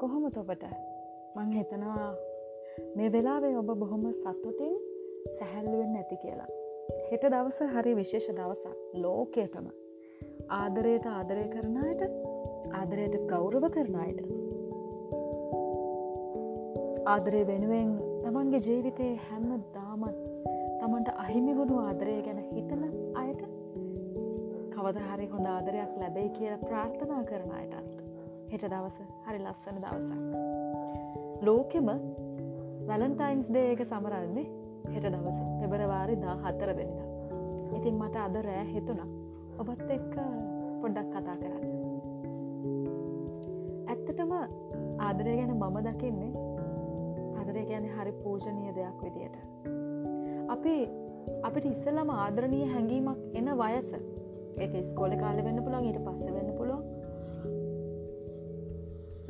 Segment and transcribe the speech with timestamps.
[0.00, 0.64] කොහොම තොබට
[1.36, 2.08] මං හිතනවා
[2.96, 4.74] මේ වෙලාවේ ඔබ බොහොම සතුටින්
[5.38, 6.50] සැහැල්ලුවෙන් නැති කියලා.
[7.10, 8.66] හෙට දවස හරි විශේෂ දවසක්
[9.04, 9.66] ලෝකයටම.
[10.50, 12.02] ආදරයට ආදරය කරනයට
[12.72, 14.18] ආදරයට ගෞරව කරනයට
[17.06, 17.92] ආදරය වෙනුවෙන්
[18.24, 20.18] තමන්ගේ ජීවිතයේ හැම දාමත්
[20.80, 22.82] තමන්ට අහිමි වුණු ආදරය ගැන හිතන
[23.22, 23.42] අයට
[24.74, 27.79] කවදහරි හොඳ ආදරයක් ලැබෙයි කියලා ප්‍රාර්ථනා කරන අයටත්
[28.52, 30.10] හෙට දවස හරි ලස්සන දවසක්.
[31.46, 31.88] ලෝකෙම
[32.88, 34.46] වැලන්ටයින්ස් ඩේ එක සමරන්නේ
[34.94, 37.08] හෙට දවස පෙබරවාරි දා හත්තර දෙනිදා
[37.78, 39.08] ඉතින් මට අද රෑ හිතුනා
[39.62, 40.14] ඔබත් එක්ක
[40.82, 41.64] පොඩ්ඩක් කතා කරන්න.
[43.92, 44.32] ඇත්තටම
[45.06, 46.32] ආදරය ගැන මම දකින්නේ
[47.38, 49.36] ආදරය ගැන හරි පූජනීය දෙයක් විදියට.
[50.54, 50.74] අපි
[51.48, 53.92] අපිට ඉස්සල්ලම ආදරණීය හැඟීමක් එන වයස
[54.58, 56.99] ඒක ස්කෝල කාල වෙන්න පුළන් ඊට පස්ස වෙන්න පුළුවන්.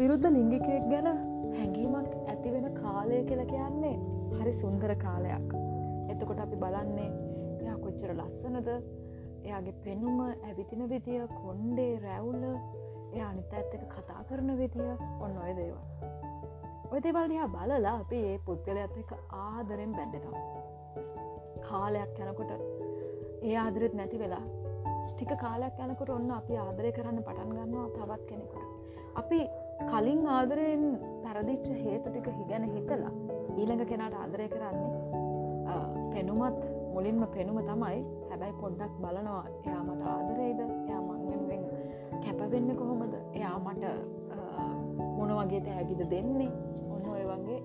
[0.00, 1.08] විරුද්ධ ලිංගිකයෙක් ගැන
[1.56, 3.96] හැඟීමක් ඇති වෙන කාලය කියල කියන්නේ
[4.38, 5.50] හරි සුන්දර කාලයක්.
[6.12, 7.10] එතකොට අපි බලන්නේ
[7.62, 8.70] එයා කොච්චර ලස්සනද?
[9.44, 14.90] එයාගේ පෙනුම ඇවිතින විදිය කොන්්ඩේ රැවුල්ල එයා අනිත ඇත්තක කතා කරන විදිය
[15.24, 15.84] ඔන්න ඔය දේවා
[16.92, 19.12] ඔය දේවල්දිහා බලලා අපි ඒ පුද්ගලයත් එක
[19.44, 20.44] ආදරෙන් බැඳෙනවා.
[21.68, 22.52] කාලයක් යැනකොට
[23.42, 24.44] ඒ ආදරෙත් නැති වෙලා
[25.08, 28.70] ටික කාලයක් යනකොට ඔන්න අපි ආදරය කරන්න පටන් ගන්නවා තවත් කෙනෙකුට.
[29.22, 29.40] අපි
[29.88, 30.84] කලින් ආදරයෙන්
[31.24, 33.12] පැරදිච්ච හේතු ටික හිගැන හිතලා
[33.58, 34.92] ඊළඟ කෙනාට ආදරය කරන්නේ
[36.12, 36.60] පෙනුමත්
[36.94, 37.98] මුලින්ම පෙනුම තමයි
[38.30, 40.60] හැබැයි පොඩ්ඩක් බලනවා එයා මට ආදරේද?
[40.88, 41.62] එයා මංගෙන්ෙන්
[42.24, 43.14] කැපවෙන්න කොහොමද?
[43.38, 43.84] එයා මට
[45.16, 46.50] මොන වගේ තෑගිද දෙන්නේ?
[46.94, 47.58] ඔන්න ඔය වගේ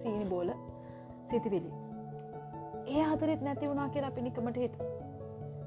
[0.00, 0.50] සීනි බෝල
[1.30, 1.70] සිතිවිලි.
[2.94, 4.78] ඒ ආදරෙත් නැති වුණා කියලා පිණිකමට හේතු.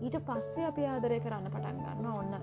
[0.02, 2.34] ඊට පස්සේ අපි ආදරය කරන්න පටන් ගන්න ඔන්න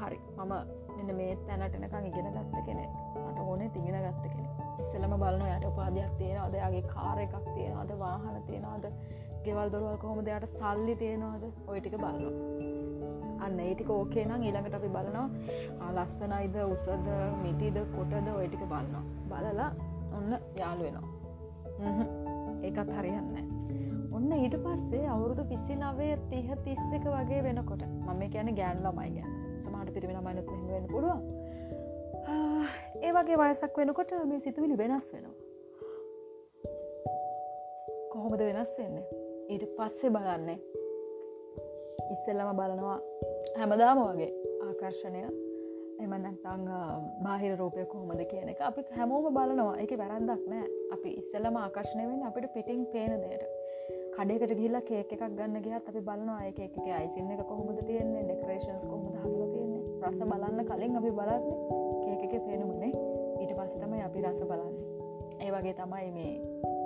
[0.00, 0.18] හරි.
[0.38, 0.52] මම
[0.96, 2.84] මෙන්න මේ තැනටනකං ඉගෙන ගත්ත කෙනෙ
[3.24, 4.48] මට ඕනේ තිගෙන ගත්ත කෙනෙ
[4.82, 8.84] ඉස්සලම බලන යට උපාදයක් තියෙන අදයාගේ කාර එකක් තියෙන අද වාහන තියෙනවාද?
[9.44, 11.44] ගෙවල් දොරුවල් කොහොම දෙයට සල්ලි තියෙනවාද?
[11.66, 12.34] ඔයටික බලනවා.
[13.44, 15.26] අන්න ඒටික ඕකේ නම් ඊළඟට අපි බලනවා.
[15.96, 16.56] ලස්සනයිද?
[16.74, 17.10] උසද?
[17.42, 17.80] මිටිද?
[17.96, 18.30] කොටද?
[18.36, 19.04] ඔයටික බලනවා.
[19.32, 19.70] බලලා
[20.18, 21.08] ඔන්න යාලු වෙනවා.
[22.62, 23.34] ඒකත් හරියන්න
[24.16, 29.10] ඔන්න ඊට පස්සේ අවුරුදු පිස්සි නවය තිහ තිස්ස එක වගේ වෙනකොට මම කියන ගෑන් ළමයි
[29.16, 29.32] ගැන.
[29.34, 29.53] සමහට
[29.94, 31.20] පිරිමි ළමයිනත් වෙන්න පුළුවන්.
[33.06, 35.36] ඒ වගේ වයසක් වෙනකොට මේ සිතුවිලි වෙනස් වෙනවා.
[38.12, 39.04] කොහොමද වෙනස් වෙන්නේ?
[39.52, 40.58] ඊට පස්සේ බලන්නේ.
[42.14, 42.98] ඉස්සෙල්ලම බලනවා
[43.58, 44.30] හැමදාම වගේ
[44.68, 45.24] ආකර්ශණය
[46.04, 46.64] එම නැත්තං
[47.24, 48.60] බාහිර රූපය කොහොමද කියන එක.
[48.68, 49.76] අපි හැමෝම බලනවා.
[49.82, 50.66] එක වැරන්දක් නෑ.
[50.94, 53.44] අපි ඉස්සෙල්ලම ආකර්ශණය වෙන් අපිට පිටිං පේන දේට
[54.16, 58.22] කඩේකට ගිල්ල කේක එකක් ගන්න ගියත් අපි බලනවා එක එක අයිසින්න එක කොහොමද තියන්නේ?
[58.28, 59.33] ඩෙකරේෂන්ස් කොහොමද හදල තියන්නේ
[60.04, 62.92] රස බලන්න කලින් අපි බලන්නේ කේක එක පේනුමනේ
[63.40, 64.82] ඊට පස්ස තමයි අපි රස බලන්නේ.
[65.44, 66.32] ඒ වගේ තමයි මේ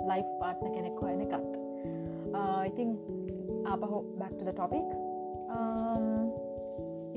[0.09, 1.51] ලයි් පාට්න කෙනෙක් හොයන එකත්.
[2.69, 2.89] ඉතිං
[3.71, 4.87] ආපහෝ බැක්ට ටොපික්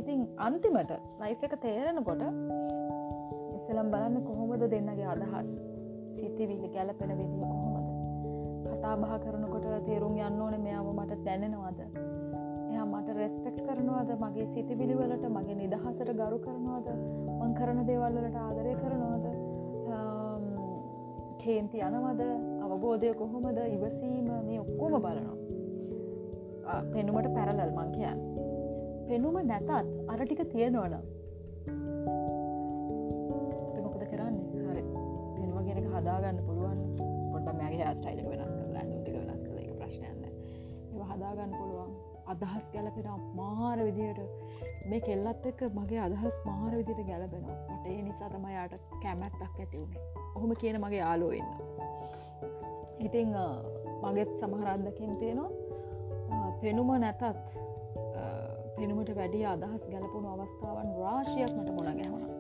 [0.01, 2.23] ඉතිං අන්තිමට ලයි් එක තේරෙනකොට
[3.57, 5.51] ඉස්සලම් බලන්න කොහොමද දෙන්නගේ අදහස්?
[6.17, 7.87] සිතිවිලි ගැලපෙන විදිිය කොහොමද?
[8.67, 11.81] කතා බහ කරනකොට තේරුම් යන්න ඕන මෙයාම මට දැනෙනවාද?
[12.73, 14.11] එයා මට රෙස්පෙක්් කරනවාද?
[14.25, 16.87] මගේ සිතිවිලිවලට මගේ නිදහසට ගරු කරනවාද?
[17.41, 19.27] මං කරන දේවල්ලට ආදරය කරනවාද?
[21.43, 22.23] කේන්ති යනවද?
[22.65, 23.59] අවබෝධය කොහොමද?
[23.77, 25.39] ඉවසීම මේ ඔක්කෝම බලනවා.
[26.93, 28.21] පෙනුමට පැරලල් මං කියන්න.
[29.09, 29.71] පෙනුම නැතත්
[30.13, 31.03] අරටික තියෙනවනම්.
[33.85, 34.47] මොකද කරන්නේ?
[34.69, 34.83] හරි.
[35.37, 36.81] පෙනුම ගෙනක හදාගන්න පුළුවන්.
[37.33, 41.92] පොට මෑගේ ස්ටයිලක වෙනස් කරලා ටික වෙනස් කළ එක ප්‍රශ්නයන්න ඒ හදාගන්න පුළුවන්.
[42.27, 44.21] අදහස් ගැලපෙන මාර විදියට
[44.89, 47.57] මේ කෙල්ලත් එක්ක මගේ අදහස් මාර විදිට ගැලපෙනවා.
[47.71, 50.03] මට ඒ නිසා තමයියාට කැමැත්තක් ඇති වුණේ
[50.37, 51.51] ඔහොම කියන මගේ යාලෝ ඉන්න
[53.01, 53.35] ඉතිං
[54.03, 55.51] මගෙත් සමහරද්දකින් තියෙනවා.
[56.61, 57.23] පෙනුම නැතත්
[58.77, 62.33] පෙනුමට වැඩිය අදහස් ගැලපුුණු අවස්ථාවන් රාශියක් මට මොන ගැහුණ.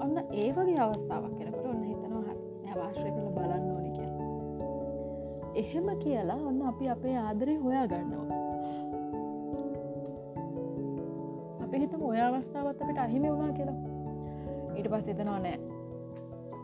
[0.00, 2.30] ඔන්න ඒ වගේ අවස්ථාවක් කෙනකට ඔන්න හිතනවා හ
[2.68, 4.10] ඇවාශ්‍රය කළ බලන්න ඕනි කිය
[5.62, 8.39] එහෙම කියලා ඔන්න අපි අපේ ආදරය හොයා ගන්නවා
[11.70, 13.74] අපි හිතම ඔය අවස්ථාවත් අපිට අහිමි වුණා කියලා.
[14.76, 15.58] ඊට පස් එතනවා නෑ.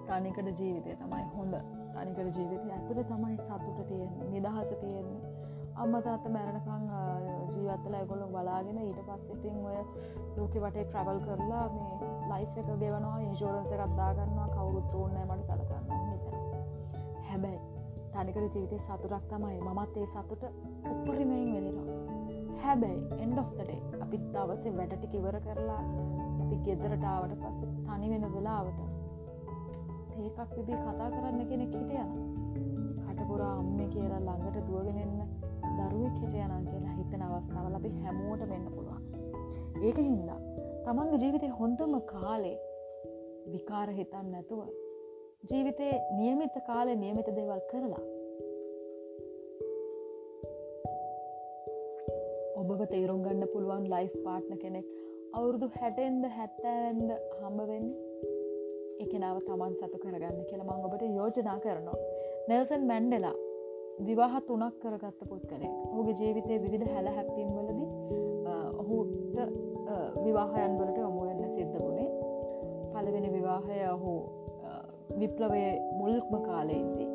[0.06, 1.54] තනිකට ජීවිතය තමයි හොඳ.
[1.94, 5.20] තනිකට ජීවිතය ඇතුළ තමයි සතුට තියෙන නිදහස තියෙන්නේ.
[5.76, 6.90] අම්ම තාත්ත මැරණකං
[7.54, 9.78] ජීවත්තල ඇගොල්ලො බලාගෙන ඊට පස් ඉතින් ඔය
[10.36, 16.34] ලෝක වටේ ට්‍රවල් කරලා මේ ලයි් එක ගෙවනවා ඉන්ශෝරන්ස එකක්දාගන්නවා කවුරුත් ඕන්නෑ මට සලකන්න හිතන
[17.30, 17.60] හැබැයි
[18.12, 19.56] තනිකට ජීවිතය සතුරක් තමයි.
[19.62, 20.42] මමත් ඒ සතුට
[20.90, 22.05] උපරිමයෙන් වෙදිනවා
[22.66, 25.82] හැබැයි එන්ඩ ඔ්තඩේ අපි දවසේ වැඩටි කිවර කරලා
[26.42, 28.80] අපි ගෙදරටාවට පස්ස තනි වෙන වෙලාවට
[30.10, 32.10] තේකක් විබී කතා කරන්න කෙනෙක් හිට යන
[33.02, 35.20] කටපුරා අම්ම කියලා ළඟට දුවගෙනන්න
[35.78, 39.02] දරුවෙක් හිට යනා කියලා හිතන අවස්ථාවල අපි හැමෝට වෙන්න පුළුවන්.
[39.82, 40.40] ඒක හින්දා
[40.84, 42.56] තමන්ගේ ජීවිතය හොඳම කාලේ
[43.52, 44.60] විකාර හිතන්න නැතුව
[45.50, 48.04] ජීවිතේ නියමිත කාලය නියමිත දේවල් කරලා
[52.66, 54.86] ඔබව තේරුම් ගන්න පුළුවන් ලයිෆ් පාට්න කෙනෙක්.
[55.38, 57.10] අවුරුදු හැටෙන්ද හැත්තෑන්ද
[57.40, 57.86] හම්බවෙන්න?
[59.04, 61.98] එකනාව තමන් සතු කරගන්න කියලා මං ඔබට යෝජනා කරනවා.
[62.50, 63.34] නෙල්සන් මැන්ඩෙලා
[64.08, 67.80] විවාහ තුනක් කරගත්ත පුද්ගලෙක් ඔහුගේ ජීවිතය විවිධ හැල හැප්පීම් වලද
[68.82, 69.36] ඔහුට
[70.24, 72.08] විවාහයන් වලට ඔමුවෙන්න සිද්ධ වුණේ.
[72.92, 74.14] පලවෙනි විවාහය ඔහු
[75.20, 75.62] විප්ලවය
[76.00, 77.10] මුල්ක්ම කාලයේදී.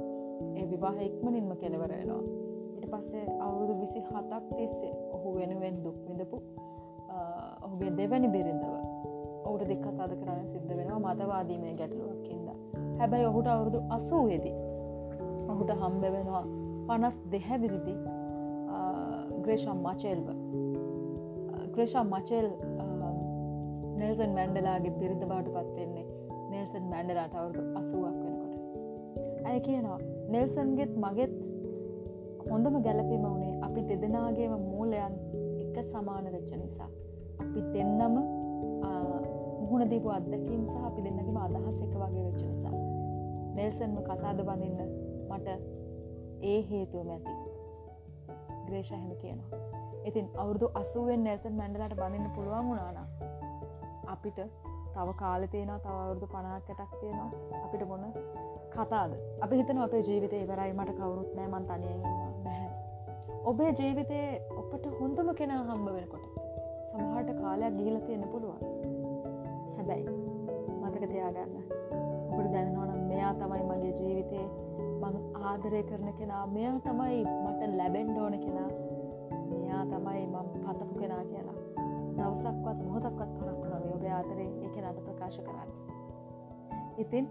[0.60, 2.51] ඒ විවාහ ඉක්මනින්ම කෙලවරෙනවා ඉට
[2.94, 6.38] පස්සේ අවුරුදු විසි හතක් තිස්සේ ඔහු වෙනුවෙන් දුක් විඳපු
[7.66, 8.64] ඔහුගේ දෙවැනි බිරිඳව.
[9.46, 12.48] ඔහුට දෙක්ක සද කරන්න සිද්ධ වෙනවා මතවාදීමය ගැටලුවක්කින්ද
[13.00, 14.56] හැබැයි ඔහුට අවුරුදු අසූයේදී
[15.52, 16.46] ඔහුට හම්බ වෙනවා
[16.88, 17.96] පනස් දෙහැවිරිදි
[19.44, 20.28] ග්‍රේෂම් මචෙල්ව.
[21.74, 22.48] ග්‍රේෂම් මචෙල්
[24.02, 26.06] නෙල්සන් මැන්ඩලාගේ බිරිඳ බාට පත්වෙන්නේ
[26.52, 28.54] නෙල්සන් මැන්ඩලාට අවුරුදු අසුවක් වෙනකොට.
[29.48, 30.00] ඇය කියනවා?
[30.30, 31.34] නෙල්සන්ගෙත් මගෙත්
[32.50, 35.14] හොඳම ගැලපීම වුණේ අපි දෙදෙනගේම මූලයන්
[35.64, 36.90] එක සමාන වෙච්ච නිසා.
[37.40, 38.16] අපි දෙන්නම
[39.62, 42.76] මුහුණ දීපු අත්දැකීම් සහ අපි දෙන්නගේම අදහස් එක වගේ වෙච්ච නිසා.
[43.56, 44.90] නෙල්සන්ම කසාද බඳන්න
[45.30, 45.48] මට
[46.44, 47.32] ඒ හේතුව මැති
[48.68, 49.62] ග්‍රේෂහෙම කියනවා.
[50.06, 52.98] ඉතින් අවුරදු අසුවෙන් නෙල්සන් මැන්ඩලට බඳන්න පුළුවන් වුණාන
[54.08, 54.40] අපිට
[54.94, 57.30] තව කාල තියෙනවා තව අවුරුදු පනාකටක් තියෙනවා
[57.66, 58.06] අපිට මොන
[58.74, 59.12] කතාද?
[59.42, 62.31] අපි හිතන අපේ ජීවිතය ඉවරයි මට කවුරුත් නෑ මන් තනියගන්නවා නැහැ
[63.44, 64.18] ඔබේ ජීවිතය
[64.60, 66.26] ඔපට හොඳම කෙන හම්බ වෙනකොට
[66.92, 68.60] සමහට කාලයක් ගිහිල තියෙන පුළුවන්.
[69.78, 70.06] හැබැයි
[70.82, 71.56] මතක තියාගන්න.
[72.32, 74.46] ඔකට දැනනවනම් මෙයා තමයි මගේ ජීවිතේ
[75.02, 76.44] මං ආදරය කරන කෙනා.
[76.48, 78.70] මෙයා තමයි මට ලැබෙන්ඩ ඕන කෙනා.
[79.52, 81.58] මෙයා තමයි මම පතපු කෙනා කියලා.
[82.18, 85.70] දවසක්වත් මොහොතක්වත් පරක් නොවේ ඔබ ආදරේ එක නට ප්‍රකාශ කරන්න.
[86.98, 87.26] ඉතින්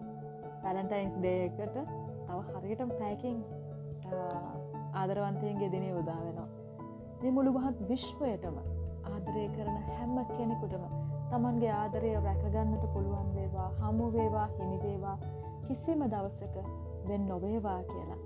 [0.63, 1.81] පැලන්ටයින්ස් ඩේකට
[2.27, 3.43] තව හරියටම පැයකින්
[5.01, 6.49] ආදරවන්තයන්ගේ දිනේ උදා වෙනවා.
[7.21, 8.57] මේ මුළු මහත් විශ්වයටම
[9.11, 10.85] ආදරය කරන හැම්ම කෙනෙකුටම
[11.31, 15.17] තමන්ගේ ආදරය රැකගන්නට පුළුවන් වේවා හමු වේවා හිමිවේවා
[15.67, 16.57] කිසිම දවසක
[17.09, 18.21] වෙන් නොවේවා කියලා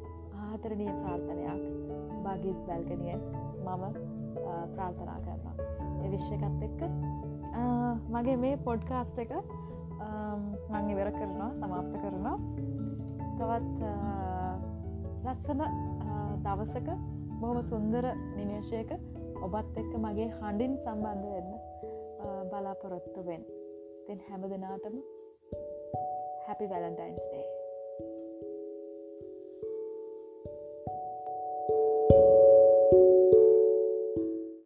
[0.46, 1.62] ආදරණය ප්‍රාර්ථනයක්
[2.24, 3.84] බාගිස් බැල්ගනිය මම
[4.74, 5.54] ප්‍රාර්ථනා කරනවා.
[6.06, 6.80] එවිශ්‍යකත් එක්ක
[8.14, 9.32] මගේ මේ පොඩ්කාස්ට එක
[10.72, 12.36] මං ඉවර කරනවා සමාප්ත කරනවා.
[13.38, 13.80] තවත්
[15.24, 15.60] ලස්සන
[16.44, 16.88] දවසක
[17.40, 18.04] බොහොම සුන්දර
[18.36, 18.90] නිමේශයක
[19.42, 21.50] ඔබත් එක්ක මගේ හඬින් සම්බන්ධ වෙන්න
[22.50, 23.42] බලාපොරොත්තු වෙන්
[24.06, 24.96] තින් හැම දෙනාටම
[26.46, 27.53] හැපි වැලන්ටයින්ස් ඩේ